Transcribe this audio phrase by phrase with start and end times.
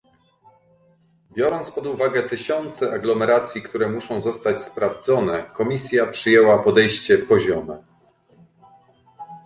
[1.35, 7.83] Biorąc pod uwagę tysiące aglomeracji, które muszą zostać sprawdzone, Komisja przyjęła podejście poziome